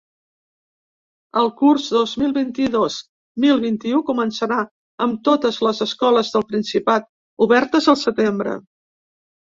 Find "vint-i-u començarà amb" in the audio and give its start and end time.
3.67-5.21